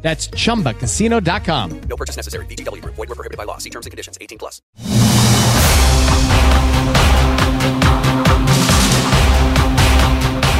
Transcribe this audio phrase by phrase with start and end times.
[0.00, 1.80] That's chumbacasino.com.
[1.88, 2.46] No purchase necessary.
[2.46, 2.82] BGW.
[2.84, 3.58] Void were prohibited by law.
[3.58, 4.16] See terms and conditions.
[4.20, 4.62] 18 plus.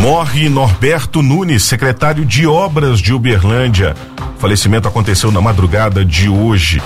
[0.01, 3.97] Morre Norberto Nunes, secretário de Obras de Uberlândia.
[4.37, 6.81] O falecimento aconteceu na madrugada de hoje.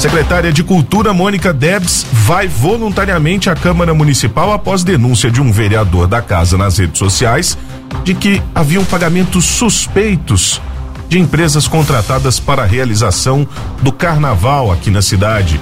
[0.00, 6.06] Secretária de Cultura Mônica Debs vai voluntariamente à Câmara Municipal após denúncia de um vereador
[6.06, 7.58] da casa nas redes sociais
[8.02, 10.58] de que haviam pagamentos suspeitos
[11.06, 13.46] de empresas contratadas para a realização
[13.82, 15.60] do carnaval aqui na cidade.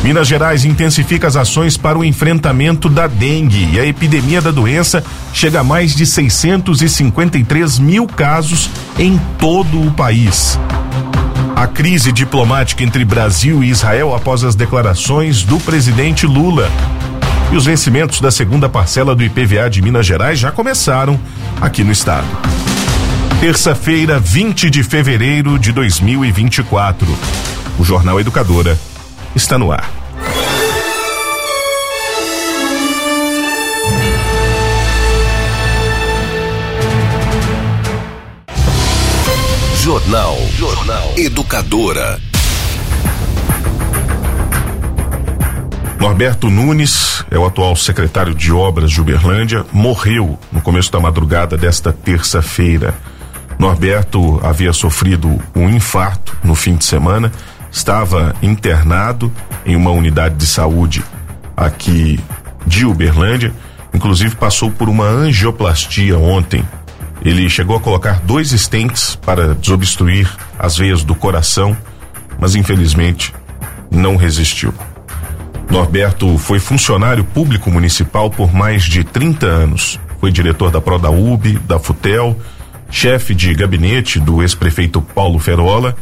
[0.00, 5.02] Minas Gerais intensifica as ações para o enfrentamento da dengue e a epidemia da doença
[5.32, 10.56] chega a mais de 653 mil casos em todo o país.
[11.56, 16.70] A crise diplomática entre Brasil e Israel após as declarações do presidente Lula.
[17.50, 21.18] E os vencimentos da segunda parcela do IPVA de Minas Gerais já começaram
[21.58, 22.26] aqui no estado.
[23.40, 27.08] Terça-feira, 20 de fevereiro de 2024.
[27.78, 28.78] O Jornal Educadora
[29.34, 30.05] está no ar.
[39.86, 40.36] Jornal.
[40.58, 41.12] Jornal.
[41.16, 42.18] Educadora.
[46.00, 51.56] Norberto Nunes é o atual secretário de Obras de Uberlândia, morreu no começo da madrugada
[51.56, 52.96] desta terça-feira.
[53.60, 57.30] Norberto havia sofrido um infarto no fim de semana,
[57.70, 59.32] estava internado
[59.64, 61.04] em uma unidade de saúde
[61.56, 62.18] aqui
[62.66, 63.54] de Uberlândia,
[63.94, 66.64] inclusive passou por uma angioplastia ontem.
[67.26, 71.76] Ele chegou a colocar dois estentes para desobstruir as veias do coração,
[72.38, 73.34] mas infelizmente
[73.90, 74.72] não resistiu.
[75.68, 79.98] Norberto foi funcionário público municipal por mais de 30 anos.
[80.20, 82.38] Foi diretor da Prodaub, da Futel,
[82.92, 85.96] chefe de gabinete do ex-prefeito Paulo Ferola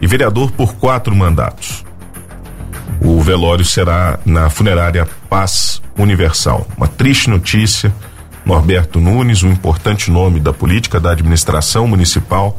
[0.00, 1.84] e vereador por quatro mandatos.
[3.02, 6.66] O velório será na funerária Paz Universal.
[6.74, 7.92] Uma triste notícia.
[8.50, 12.58] Norberto Nunes, um importante nome da política da administração municipal,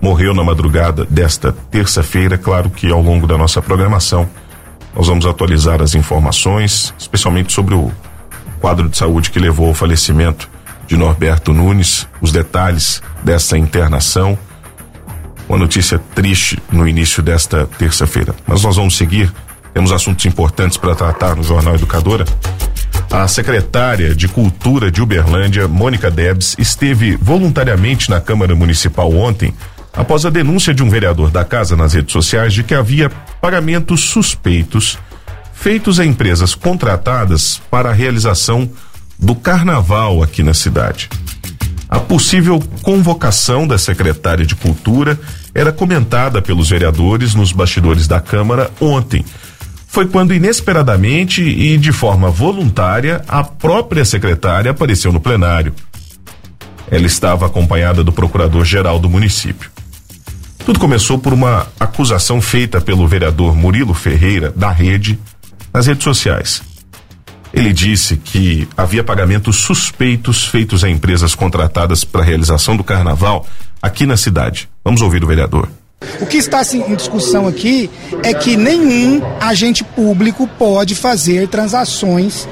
[0.00, 2.38] morreu na madrugada desta terça-feira.
[2.38, 4.26] Claro que ao longo da nossa programação
[4.96, 7.92] nós vamos atualizar as informações, especialmente sobre o
[8.58, 10.48] quadro de saúde que levou ao falecimento
[10.86, 14.38] de Norberto Nunes, os detalhes dessa internação.
[15.46, 18.34] Uma notícia triste no início desta terça-feira.
[18.46, 19.30] Mas nós vamos seguir,
[19.74, 22.24] temos assuntos importantes para tratar no Jornal Educadora.
[23.10, 29.54] A secretária de Cultura de Uberlândia, Mônica Debs, esteve voluntariamente na Câmara Municipal ontem
[29.94, 33.10] após a denúncia de um vereador da casa nas redes sociais de que havia
[33.40, 34.98] pagamentos suspeitos
[35.54, 38.70] feitos a empresas contratadas para a realização
[39.18, 41.08] do carnaval aqui na cidade.
[41.88, 45.18] A possível convocação da secretária de Cultura
[45.54, 49.24] era comentada pelos vereadores nos bastidores da Câmara ontem.
[49.88, 55.74] Foi quando, inesperadamente e de forma voluntária, a própria secretária apareceu no plenário.
[56.90, 59.70] Ela estava acompanhada do procurador-geral do município.
[60.64, 65.18] Tudo começou por uma acusação feita pelo vereador Murilo Ferreira, da Rede,
[65.72, 66.62] nas redes sociais.
[67.52, 73.46] Ele disse que havia pagamentos suspeitos feitos a empresas contratadas para a realização do carnaval
[73.80, 74.68] aqui na cidade.
[74.84, 75.68] Vamos ouvir o vereador.
[76.20, 77.88] O que está em discussão aqui
[78.22, 82.48] é que nenhum agente público pode fazer transações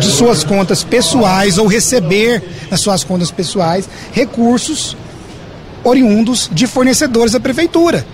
[0.00, 4.96] de suas contas pessoais ou receber nas suas contas pessoais recursos
[5.84, 8.04] oriundos de fornecedores da prefeitura.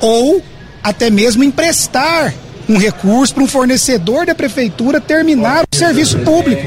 [0.00, 0.42] Ou
[0.82, 2.32] até mesmo emprestar
[2.68, 6.62] um recurso para um fornecedor da prefeitura terminar o serviço público.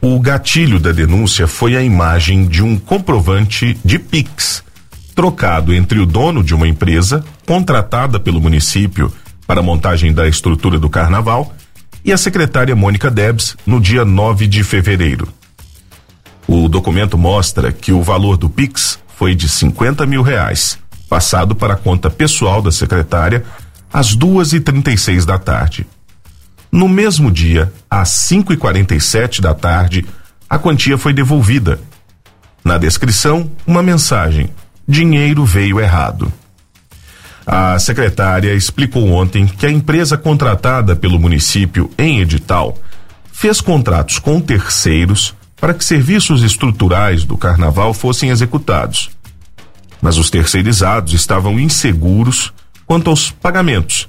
[0.00, 4.62] O gatilho da denúncia foi a imagem de um comprovante de Pix,
[5.18, 9.12] trocado entre o dono de uma empresa, contratada pelo município
[9.48, 11.52] para a montagem da estrutura do carnaval,
[12.04, 15.26] e a secretária Mônica Debs no dia 9 de fevereiro.
[16.46, 20.78] O documento mostra que o valor do Pix foi de 50 mil reais,
[21.08, 23.44] passado para a conta pessoal da secretária
[23.92, 25.84] às duas e trinta e seis da tarde.
[26.70, 30.06] No mesmo dia, às cinco e quarenta e sete da tarde,
[30.48, 31.80] a quantia foi devolvida.
[32.62, 34.50] Na descrição, uma mensagem:
[34.88, 36.32] dinheiro veio errado.
[37.46, 42.76] A secretária explicou ontem que a empresa contratada pelo município em edital
[43.32, 49.10] fez contratos com terceiros para que serviços estruturais do carnaval fossem executados.
[50.00, 52.52] Mas os terceirizados estavam inseguros
[52.86, 54.06] quanto aos pagamentos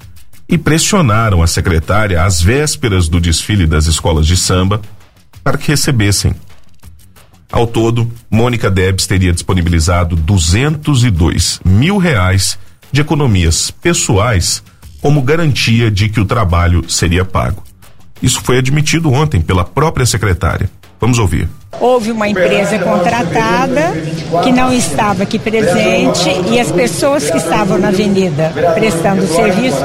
[0.48, 4.80] e pressionaram a secretária às vésperas do desfile das escolas de samba
[5.44, 6.34] para que recebessem.
[7.52, 12.56] Ao todo, Mônica Debs teria disponibilizado 202 mil reais
[12.92, 14.62] de economias pessoais
[15.00, 17.64] como garantia de que o trabalho seria pago.
[18.22, 20.70] Isso foi admitido ontem pela própria secretária.
[21.00, 21.48] Vamos ouvir.
[21.80, 23.94] Houve uma empresa contratada
[24.44, 29.78] que não estava aqui presente e as pessoas que estavam na avenida prestando serviço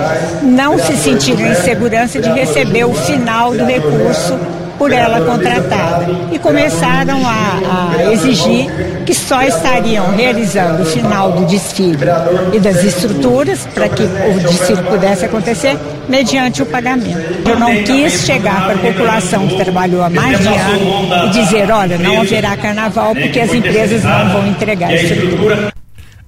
[0.44, 4.38] não se sentiram em segurança de receber o final do recurso
[4.78, 8.70] por ela contratada e começaram a, a, exigir
[9.06, 12.06] que só estariam realizando o final do desfile
[12.54, 15.78] e das estruturas para que o desfile pudesse acontecer
[16.10, 17.20] mediante o pagamento.
[17.48, 21.72] Eu não quis chegar para a população que trabalhou há mais de ano e dizer,
[21.72, 25.74] olha, não haverá carnaval porque as empresas não vão entregar a estrutura.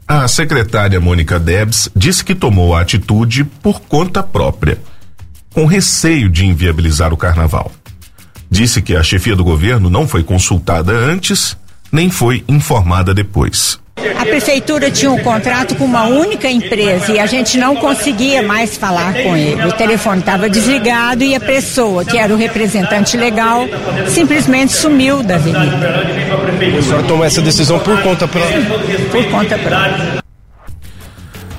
[0.07, 4.77] A secretária Mônica Debs disse que tomou a atitude por conta própria,
[5.53, 7.71] com receio de inviabilizar o carnaval
[8.57, 11.55] disse que a chefia do governo não foi consultada antes,
[11.91, 13.79] nem foi informada depois.
[14.17, 18.75] A prefeitura tinha um contrato com uma única empresa e a gente não conseguia mais
[18.75, 19.63] falar com ele.
[19.63, 23.67] O telefone estava desligado e a pessoa, que era o representante legal,
[24.07, 26.05] simplesmente sumiu da avenida.
[26.79, 28.61] A senhora tomou essa decisão por conta própria?
[29.11, 30.23] Por conta própria.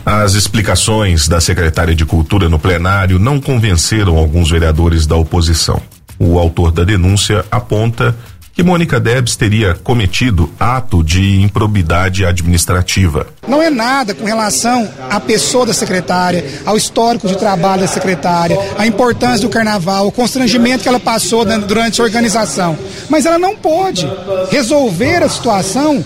[0.04, 5.80] As explicações da secretária de Cultura no plenário não convenceram alguns vereadores da oposição.
[6.18, 8.14] O autor da denúncia aponta
[8.58, 13.28] que Mônica Debs teria cometido ato de improbidade administrativa.
[13.46, 18.58] Não é nada com relação à pessoa da secretária, ao histórico de trabalho da secretária,
[18.76, 22.76] à importância do carnaval, o constrangimento que ela passou durante a organização.
[23.08, 24.10] Mas ela não pode
[24.50, 26.04] resolver a situação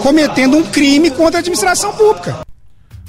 [0.00, 2.38] cometendo um crime contra a administração pública.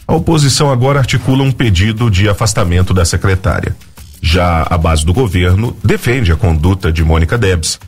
[0.08, 3.76] A oposição agora articula um pedido de afastamento da secretária.
[4.22, 7.80] Já a base do governo defende a conduta de Mônica Debs.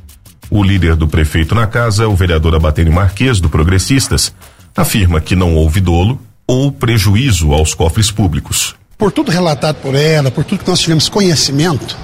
[0.50, 4.34] O líder do prefeito na casa, o vereador Abatene Marques, do Progressistas,
[4.76, 8.76] afirma que não houve dolo ou prejuízo aos cofres públicos.
[8.98, 11.96] Por tudo relatado por ela, por tudo que nós tivemos conhecimento,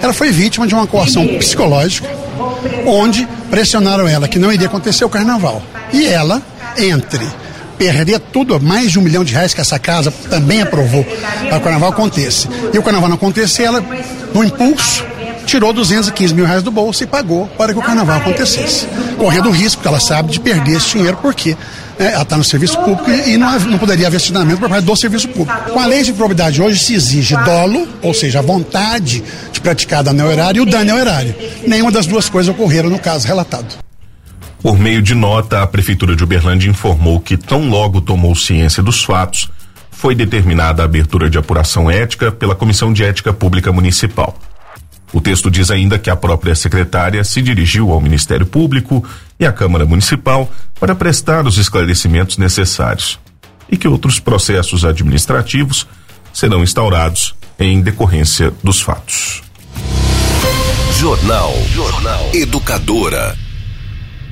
[0.00, 2.08] ela foi vítima de uma coação psicológica,
[2.86, 5.62] onde pressionaram ela que não iria acontecer o carnaval.
[5.92, 6.42] E ela,
[6.76, 7.26] entre
[7.76, 11.60] perder tudo, mais de um milhão de reais que essa casa também aprovou para o
[11.60, 12.48] carnaval aconteça.
[12.72, 13.84] E o carnaval não acontecer, ela,
[14.34, 15.04] no impulso,
[15.46, 18.86] tirou 215 mil reais do bolso e pagou para que o carnaval acontecesse.
[19.16, 21.56] Correndo o risco, que ela sabe, de perder esse dinheiro, porque
[21.98, 24.96] né, ela está no serviço público e não, não poderia haver assinamento por parte do
[24.96, 25.70] serviço público.
[25.70, 29.22] Com a lei de probidade hoje se exige dolo, ou seja, a vontade
[29.52, 31.34] de praticar dano horário e o dano horário.
[31.66, 33.85] Nenhuma das duas coisas ocorreram no caso relatado.
[34.66, 39.04] Por meio de nota, a Prefeitura de Uberlândia informou que, tão logo tomou ciência dos
[39.04, 39.48] fatos,
[39.92, 44.36] foi determinada a abertura de apuração ética pela Comissão de Ética Pública Municipal.
[45.12, 49.04] O texto diz ainda que a própria secretária se dirigiu ao Ministério Público
[49.38, 53.20] e à Câmara Municipal para prestar os esclarecimentos necessários
[53.70, 55.86] e que outros processos administrativos
[56.32, 59.44] serão instaurados em decorrência dos fatos.
[60.98, 61.54] Jornal.
[61.72, 62.30] Jornal.
[62.34, 63.45] Educadora.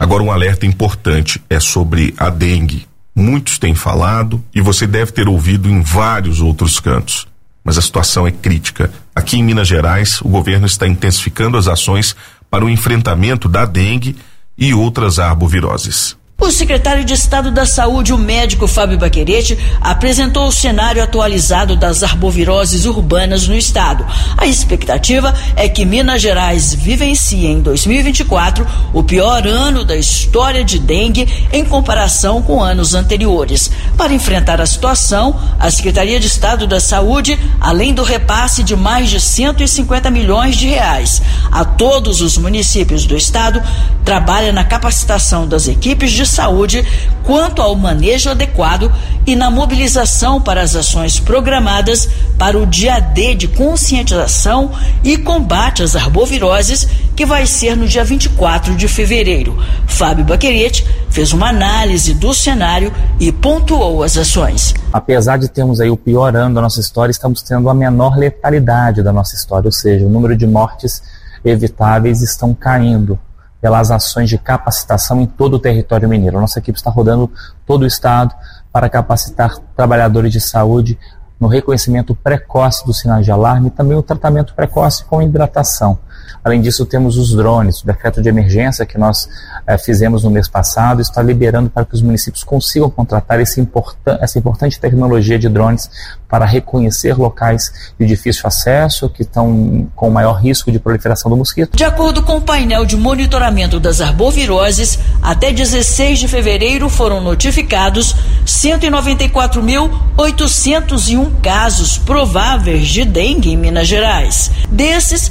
[0.05, 2.87] Agora, um alerta importante é sobre a dengue.
[3.17, 7.27] Muitos têm falado e você deve ter ouvido em vários outros cantos.
[7.65, 8.93] Mas a situação é crítica.
[9.17, 12.15] Aqui em Minas Gerais, o governo está intensificando as ações
[12.51, 14.15] para o enfrentamento da dengue
[14.59, 16.19] e outras arboviroses.
[16.41, 22.03] O secretário de Estado da Saúde, o médico Fábio Baquerete, apresentou o cenário atualizado das
[22.03, 24.05] arboviroses urbanas no estado.
[24.37, 30.79] A expectativa é que Minas Gerais vivencie em 2024 o pior ano da história de
[30.79, 33.71] dengue em comparação com anos anteriores.
[33.97, 39.09] Para enfrentar a situação, a Secretaria de Estado da Saúde, além do repasse de mais
[39.09, 43.63] de 150 milhões de reais a todos os municípios do estado,
[44.05, 46.85] trabalha na capacitação das equipes de saúde
[47.25, 48.93] quanto ao manejo adequado
[49.27, 54.71] e na mobilização para as ações programadas para o dia D de conscientização
[55.03, 59.57] e combate às arboviroses, que vai ser no dia 24 de fevereiro.
[59.87, 64.75] Fábio Baquerete fez uma análise do cenário e pontuou as ações.
[64.93, 69.03] Apesar de termos aí o pior ano da nossa história, estamos tendo a menor letalidade
[69.03, 71.03] da nossa história, ou seja, o número de mortes
[71.45, 73.19] evitáveis estão caindo
[73.65, 76.39] pelas ações de capacitação em todo o território mineiro.
[76.39, 77.31] Nossa equipe está rodando
[77.65, 78.35] todo o estado,
[78.71, 80.99] para capacitar trabalhadores de saúde
[81.41, 85.99] no reconhecimento precoce dos sinais de alarme e também o tratamento precoce com hidratação.
[86.43, 89.29] Além disso, temos os drones, o decreto de emergência que nós
[89.67, 94.39] eh, fizemos no mês passado, está liberando para que os municípios consigam contratar importan essa
[94.39, 95.91] importante tecnologia de drones
[96.29, 101.77] para reconhecer locais de difícil acesso, que estão com maior risco de proliferação do mosquito.
[101.77, 108.17] De acordo com o painel de monitoramento das arboviroses, até 16 de fevereiro foram notificados
[108.47, 114.51] 194.801 casos prováveis de dengue em Minas Gerais.
[114.69, 115.31] Desses,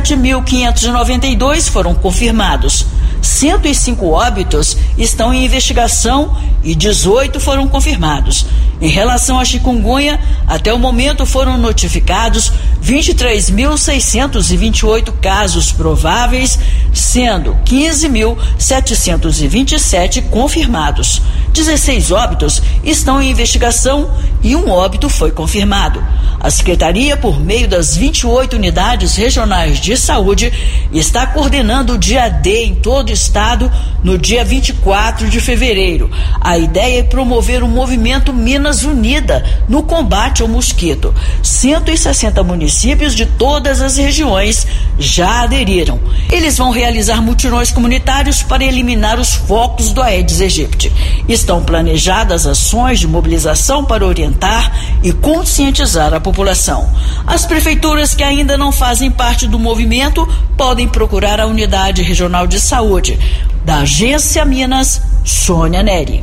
[0.00, 2.86] 67.592 foram confirmados.
[3.20, 8.46] 105 óbitos estão em investigação e 18 foram confirmados.
[8.80, 12.52] Em relação à chikungunya, até o momento foram notificados
[12.84, 16.56] 23.628 casos prováveis,
[16.94, 21.20] sendo 15.727 confirmados.
[21.52, 24.08] 16 óbitos estão em investigação
[24.42, 26.00] e um óbito foi confirmado.
[26.40, 30.52] A Secretaria, por meio das 28 unidades regionais de saúde,
[30.92, 33.70] está coordenando o dia D em todo o estado
[34.04, 36.08] no dia 24 de fevereiro.
[36.40, 41.12] A ideia é promover o movimento Minas Unida no combate ao mosquito.
[41.42, 44.66] 160 municípios de todas as regiões
[44.96, 45.98] já aderiram.
[46.30, 50.92] Eles vão realizar mutirões comunitários para eliminar os focos do Aedes aegypti.
[51.28, 56.92] Estão planejadas ações de mobilização para orientar e conscientizar a população.
[57.26, 60.26] As prefeituras que ainda não fazem parte do movimento
[60.58, 63.18] podem procurar a unidade regional de saúde.
[63.64, 66.22] Da Agência Minas, Sônia Neri.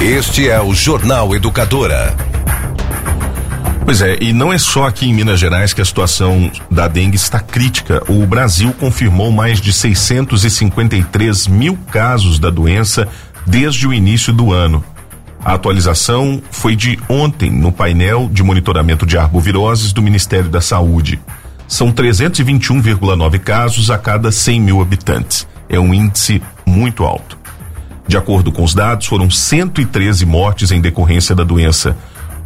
[0.00, 2.16] Este é o Jornal Educadora.
[3.84, 7.16] Pois é, e não é só aqui em Minas Gerais que a situação da dengue
[7.16, 8.02] está crítica.
[8.08, 13.06] O Brasil confirmou mais de 653 mil casos da doença
[13.46, 14.82] desde o início do ano.
[15.44, 21.18] A atualização foi de ontem no painel de monitoramento de arboviroses do Ministério da Saúde.
[21.66, 25.46] São 321,9 casos a cada 100 mil habitantes.
[25.68, 27.38] É um índice muito alto.
[28.06, 31.96] De acordo com os dados, foram 113 mortes em decorrência da doença.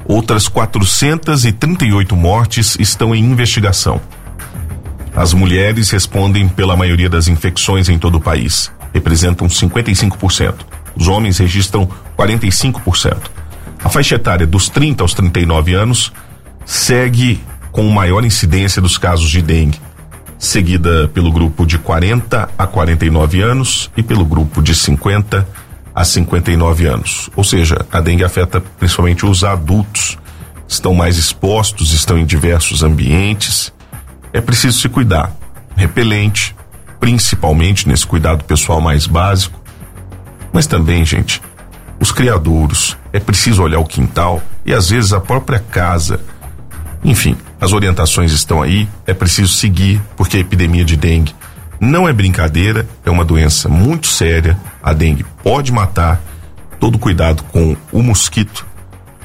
[0.06, 4.00] Outras 438 mortes estão em investigação.
[5.16, 10.73] As mulheres respondem pela maioria das infecções em todo o país, representam 55%.
[10.96, 13.16] Os homens registram 45%.
[13.82, 16.12] A faixa etária dos 30 aos 39 anos
[16.64, 19.80] segue com maior incidência dos casos de dengue,
[20.38, 25.46] seguida pelo grupo de 40 a 49 anos e pelo grupo de 50
[25.94, 27.30] a 59 anos.
[27.36, 30.18] Ou seja, a dengue afeta principalmente os adultos,
[30.66, 33.72] estão mais expostos, estão em diversos ambientes.
[34.32, 35.32] É preciso se cuidar.
[35.76, 36.54] Repelente,
[36.98, 39.60] principalmente nesse cuidado pessoal mais básico.
[40.54, 41.42] Mas também, gente,
[41.98, 46.20] os criadouros, é preciso olhar o quintal e às vezes a própria casa.
[47.02, 51.34] Enfim, as orientações estão aí, é preciso seguir, porque a epidemia de dengue
[51.80, 54.56] não é brincadeira, é uma doença muito séria.
[54.80, 56.20] A dengue pode matar.
[56.78, 58.64] Todo cuidado com o mosquito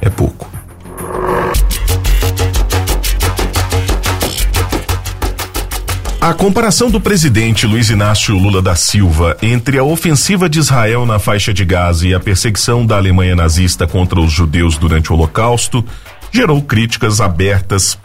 [0.02, 0.59] é pouco.
[6.22, 11.18] A comparação do presidente Luiz Inácio Lula da Silva entre a ofensiva de Israel na
[11.18, 15.84] faixa de Gaza e a perseguição da Alemanha nazista contra os judeus durante o Holocausto
[16.30, 17.98] gerou críticas abertas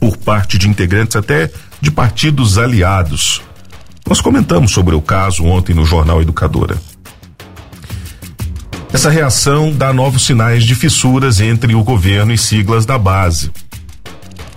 [0.00, 3.42] por parte de integrantes até de partidos aliados.
[4.08, 6.78] Nós comentamos sobre o caso ontem no Jornal Educadora.
[8.90, 13.52] Essa reação dá novos sinais de fissuras entre o governo e siglas da base.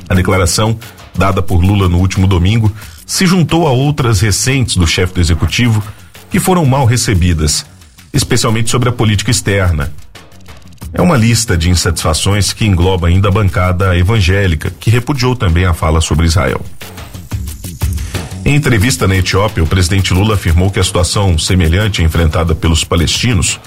[0.07, 0.79] A declaração
[1.17, 2.71] dada por Lula no último domingo,
[3.05, 5.83] se juntou a outras recentes do chefe do executivo
[6.29, 7.65] que foram mal recebidas,
[8.13, 9.91] especialmente sobre a política externa.
[10.93, 15.73] É uma lista de insatisfações que engloba ainda a bancada evangélica, que repudiou também a
[15.73, 16.65] fala sobre Israel.
[18.43, 23.59] Em entrevista na Etiópia, o presidente Lula afirmou que a situação semelhante enfrentada pelos palestinos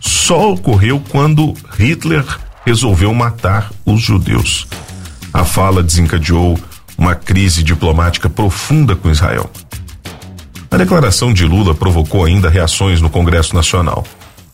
[0.00, 2.24] só ocorreu quando Hitler
[2.64, 4.66] resolveu matar os judeus.
[5.32, 6.58] A fala desencadeou
[7.00, 9.50] uma crise diplomática profunda com Israel.
[10.70, 14.06] A declaração de Lula provocou ainda reações no Congresso Nacional.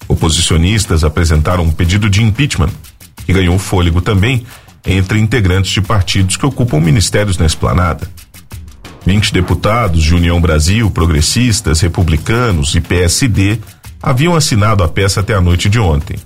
[0.07, 2.71] Oposicionistas apresentaram um pedido de impeachment,
[3.27, 4.47] que ganhou fôlego também
[4.87, 8.09] entre integrantes de partidos que ocupam ministérios na esplanada.
[9.05, 13.59] 20 deputados de União Brasil, progressistas, republicanos e PSD
[14.01, 16.17] haviam assinado a peça até a noite de ontem.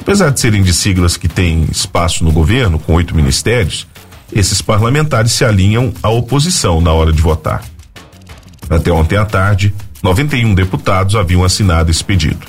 [0.00, 3.88] Apesar de serem de siglas que têm espaço no governo, com oito ministérios,
[4.32, 7.64] esses parlamentares se alinham à oposição na hora de votar.
[8.68, 12.46] Até ontem à tarde, 91 deputados haviam assinado esse pedido.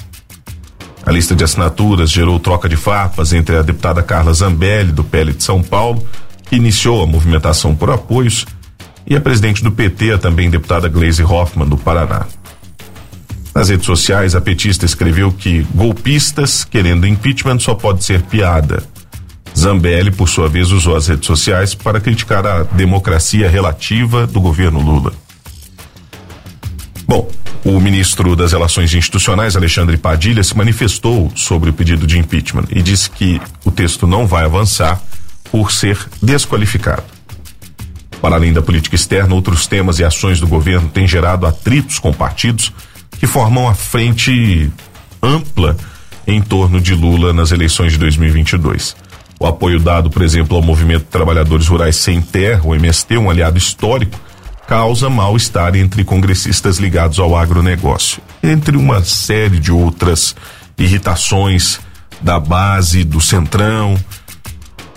[1.06, 5.34] A lista de assinaturas gerou troca de farpas entre a deputada Carla Zambelli, do PL
[5.34, 6.06] de São Paulo,
[6.50, 8.46] que iniciou a movimentação por apoios,
[9.08, 12.28] e a presidente do PT, a também deputada Gleisi Hoffmann, do Paraná.
[13.56, 18.84] Nas redes sociais, a petista escreveu que golpistas querendo impeachment só pode ser piada.
[19.60, 24.80] Zambelli, por sua vez, usou as redes sociais para criticar a democracia relativa do governo
[24.80, 25.12] Lula.
[27.06, 27.30] Bom,
[27.66, 32.82] o ministro das Relações Institucionais, Alexandre Padilha, se manifestou sobre o pedido de impeachment e
[32.82, 35.02] disse que o texto não vai avançar
[35.52, 37.04] por ser desqualificado.
[38.22, 42.14] Para além da política externa, outros temas e ações do governo têm gerado atritos com
[42.14, 42.72] partidos
[43.20, 44.72] que formam a frente
[45.22, 45.76] ampla
[46.26, 49.09] em torno de Lula nas eleições de 2022.
[49.40, 53.58] O apoio dado, por exemplo, ao Movimento Trabalhadores Rurais Sem Terra, o MST, um aliado
[53.58, 54.20] histórico,
[54.68, 60.36] causa mal-estar entre congressistas ligados ao agronegócio, entre uma série de outras
[60.78, 61.80] irritações
[62.22, 63.98] da base, do centrão.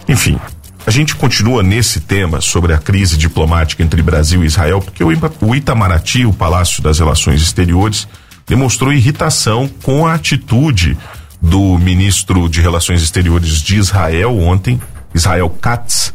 [0.09, 0.39] Enfim,
[0.85, 5.55] a gente continua nesse tema sobre a crise diplomática entre Brasil e Israel, porque o
[5.55, 8.09] Itamaraty, o Palácio das Relações Exteriores,
[8.47, 10.99] demonstrou irritação com a atitude
[11.43, 14.81] do ministro de Relações Exteriores de Israel ontem,
[15.13, 16.15] Israel Katz,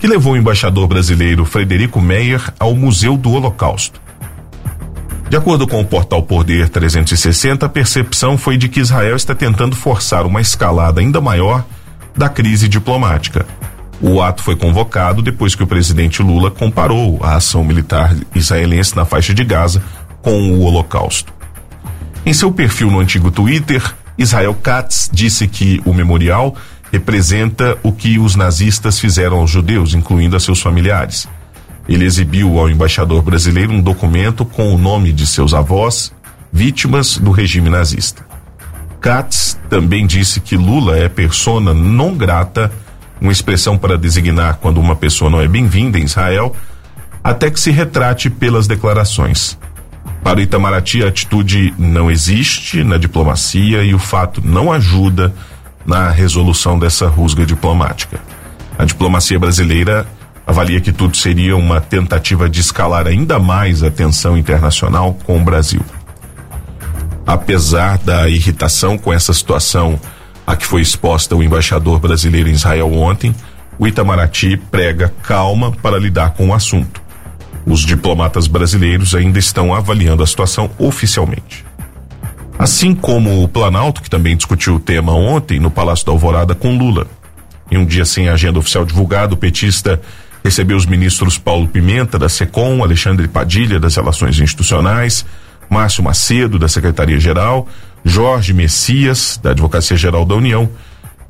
[0.00, 4.00] que levou o embaixador brasileiro Frederico Meyer ao Museu do Holocausto.
[5.30, 9.76] De acordo com o portal Poder 360, a percepção foi de que Israel está tentando
[9.76, 11.64] forçar uma escalada ainda maior
[12.16, 13.46] da crise diplomática.
[14.00, 19.04] O ato foi convocado depois que o presidente Lula comparou a ação militar israelense na
[19.04, 19.82] faixa de Gaza
[20.22, 21.32] com o Holocausto.
[22.24, 23.82] Em seu perfil no antigo Twitter,
[24.18, 26.56] Israel Katz disse que o memorial
[26.92, 31.28] representa o que os nazistas fizeram aos judeus, incluindo a seus familiares.
[31.88, 36.12] Ele exibiu ao embaixador brasileiro um documento com o nome de seus avós,
[36.52, 38.26] vítimas do regime nazista.
[39.00, 42.72] Katz também disse que Lula é persona não grata,
[43.20, 46.54] uma expressão para designar quando uma pessoa não é bem-vinda em Israel,
[47.22, 49.58] até que se retrate pelas declarações.
[50.26, 55.32] Para o Itamaraty, a atitude não existe na diplomacia e o fato não ajuda
[55.86, 58.18] na resolução dessa rusga diplomática.
[58.76, 60.04] A diplomacia brasileira
[60.44, 65.44] avalia que tudo seria uma tentativa de escalar ainda mais a tensão internacional com o
[65.44, 65.80] Brasil.
[67.24, 69.96] Apesar da irritação com essa situação
[70.44, 73.32] a que foi exposta o embaixador brasileiro em Israel ontem,
[73.78, 77.05] o Itamaraty prega calma para lidar com o assunto.
[77.66, 81.64] Os diplomatas brasileiros ainda estão avaliando a situação oficialmente.
[82.56, 86.78] Assim como o Planalto, que também discutiu o tema ontem no Palácio da Alvorada com
[86.78, 87.06] Lula.
[87.70, 90.00] Em um dia sem agenda oficial divulgada, o petista
[90.44, 95.26] recebeu os ministros Paulo Pimenta, da SECOM, Alexandre Padilha, das Relações Institucionais,
[95.68, 97.66] Márcio Macedo, da Secretaria-Geral,
[98.04, 100.70] Jorge Messias, da Advocacia Geral da União,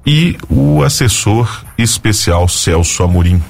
[0.06, 3.42] e o assessor especial Celso Amorim.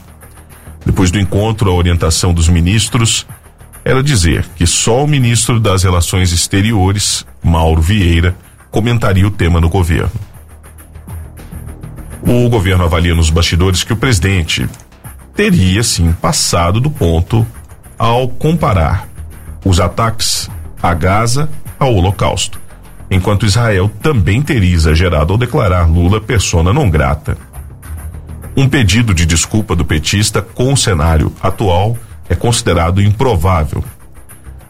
[0.87, 3.27] Depois do encontro, a orientação dos ministros
[3.85, 8.37] era dizer que só o ministro das Relações Exteriores, Mauro Vieira,
[8.71, 10.13] comentaria o tema no governo.
[12.23, 14.69] O governo avalia nos bastidores que o presidente
[15.35, 17.47] teria sim passado do ponto
[17.99, 19.09] ao comparar
[19.65, 20.49] os ataques
[20.83, 22.61] a Gaza ao Holocausto,
[23.11, 27.37] enquanto Israel também teria exagerado ao declarar Lula persona não grata.
[28.57, 31.95] Um pedido de desculpa do petista com o cenário atual
[32.27, 33.85] é considerado improvável.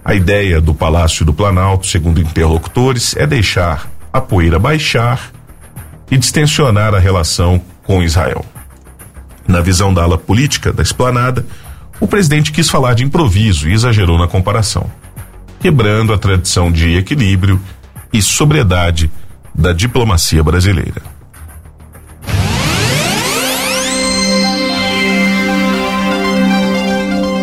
[0.05, 5.31] A ideia do Palácio do Planalto, segundo interlocutores, é deixar a poeira baixar
[6.11, 8.45] e distensionar a relação com Israel.
[9.47, 11.47] Na visão da ala política da esplanada,
[12.01, 14.91] o presidente quis falar de improviso e exagerou na comparação,
[15.61, 17.61] quebrando a tradição de equilíbrio
[18.13, 19.11] e sobriedade
[19.55, 21.16] da diplomacia brasileira.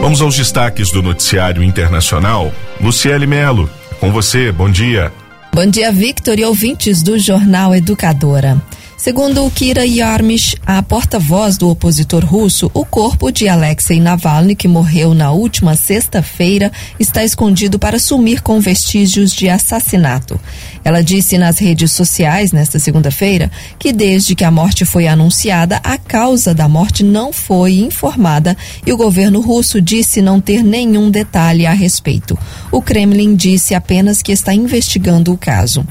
[0.04, 2.52] Vamos aos destaques do noticiário internacional.
[2.82, 3.70] Luciele Melo,
[4.02, 5.14] com você, bom dia.
[5.54, 8.62] Bom dia, Victor e ouvintes do Jornal Educadora.
[9.04, 15.14] Segundo Kira Yarmish, a porta-voz do opositor russo, o corpo de Alexei Navalny, que morreu
[15.14, 20.40] na última sexta-feira, está escondido para sumir com vestígios de assassinato.
[20.86, 25.98] Ela disse nas redes sociais nesta segunda-feira que desde que a morte foi anunciada, a
[25.98, 28.56] causa da morte não foi informada
[28.88, 32.40] e o governo russo disse não ter nenhum detalhe a respeito.
[32.72, 35.86] O Kremlin disse apenas que está investigando o caso.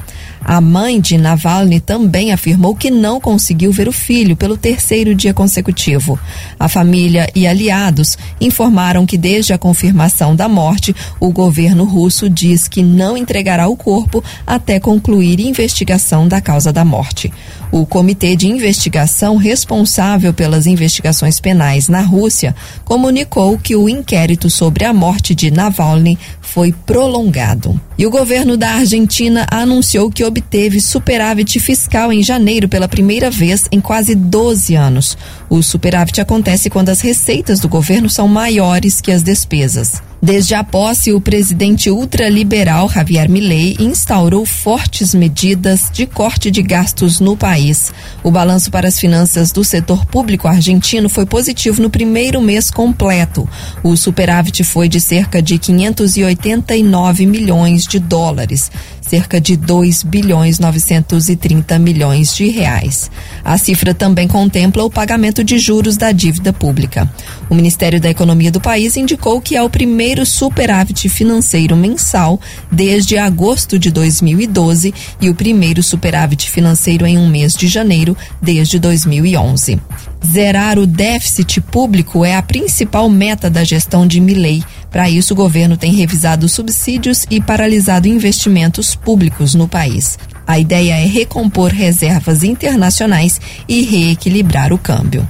[0.45, 5.33] A mãe de Navalny também afirmou que não conseguiu ver o filho pelo terceiro dia
[5.33, 6.19] consecutivo.
[6.59, 12.67] A família e aliados informaram que desde a confirmação da morte, o governo russo diz
[12.67, 17.33] que não entregará o corpo até concluir investigação da causa da morte.
[17.73, 22.55] O comitê de investigação responsável pelas investigações penais na Rússia
[22.85, 27.81] comunicou que o inquérito sobre a morte de Navalny foi prolongado.
[27.97, 33.67] E o governo da Argentina anunciou que obteve superávit fiscal em janeiro pela primeira vez
[33.73, 35.17] em quase 12 anos.
[35.49, 40.12] O superávit acontece quando as receitas do governo são maiores que as despesas.
[40.25, 47.19] Desde a posse, o presidente ultraliberal Javier Milei instaurou fortes medidas de corte de gastos
[47.19, 47.93] no país.
[48.23, 53.49] O balanço para as finanças do setor público argentino foi positivo no primeiro mês completo.
[53.83, 58.71] O superávit foi de cerca de 589 milhões de dólares
[59.13, 63.11] cerca de 2 bilhões 930 milhões de reais.
[63.45, 67.07] A cifra também contempla o pagamento de juros da dívida pública.
[67.51, 73.17] O Ministério da Economia do país indicou que é o primeiro superávit financeiro mensal desde
[73.19, 79.81] agosto de 2012 e o primeiro superávit financeiro em um mês de janeiro desde 2011.
[80.25, 84.63] Zerar o déficit público é a principal meta da gestão de Milei.
[84.91, 90.19] Para isso, o governo tem revisado subsídios e paralisado investimentos públicos no país.
[90.47, 95.29] A ideia é recompor reservas internacionais e reequilibrar o câmbio.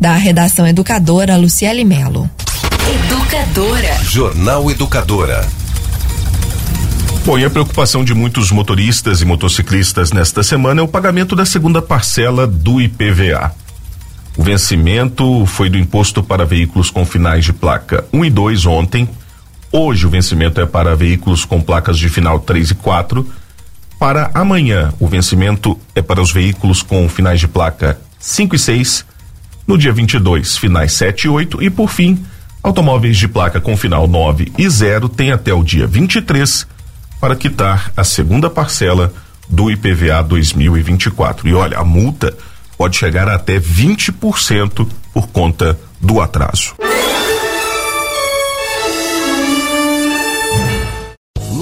[0.00, 2.28] Da redação educadora, Luciele Melo.
[2.92, 4.04] Educadora.
[4.04, 5.48] Jornal Educadora.
[7.24, 11.46] Bom, e a preocupação de muitos motoristas e motociclistas nesta semana é o pagamento da
[11.46, 13.54] segunda parcela do IPVA.
[14.36, 19.08] O vencimento foi do imposto para veículos com finais de placa 1 e 2 ontem.
[19.72, 23.26] Hoje o vencimento é para veículos com placas de final 3 e 4.
[23.98, 29.06] Para amanhã, o vencimento é para os veículos com finais de placa 5 e 6.
[29.66, 31.62] No dia 22, finais 7 e 8.
[31.62, 32.22] E por fim,
[32.62, 36.66] automóveis de placa com final 9 e 0 têm até o dia 23
[37.20, 39.12] para quitar a segunda parcela
[39.48, 41.48] do IPVA 2024.
[41.48, 42.36] E olha, a multa
[42.76, 46.74] pode chegar a até 20% por conta do atraso.